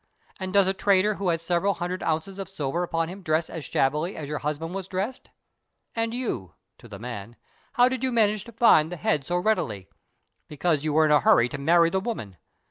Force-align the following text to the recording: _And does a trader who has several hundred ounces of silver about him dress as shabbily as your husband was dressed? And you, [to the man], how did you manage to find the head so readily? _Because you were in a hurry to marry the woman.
_And 0.39 0.51
does 0.51 0.65
a 0.65 0.73
trader 0.73 1.13
who 1.13 1.29
has 1.29 1.43
several 1.43 1.75
hundred 1.75 2.01
ounces 2.01 2.39
of 2.39 2.49
silver 2.49 2.81
about 2.81 3.07
him 3.07 3.21
dress 3.21 3.51
as 3.51 3.63
shabbily 3.65 4.15
as 4.17 4.27
your 4.27 4.39
husband 4.39 4.73
was 4.73 4.87
dressed? 4.87 5.29
And 5.95 6.11
you, 6.11 6.55
[to 6.79 6.87
the 6.87 6.97
man], 6.97 7.35
how 7.73 7.87
did 7.87 8.03
you 8.03 8.11
manage 8.11 8.43
to 8.45 8.51
find 8.51 8.91
the 8.91 8.95
head 8.97 9.23
so 9.27 9.37
readily? 9.37 9.89
_Because 10.49 10.81
you 10.83 10.91
were 10.91 11.05
in 11.05 11.11
a 11.11 11.19
hurry 11.19 11.47
to 11.49 11.59
marry 11.59 11.91
the 11.91 11.99
woman. 11.99 12.37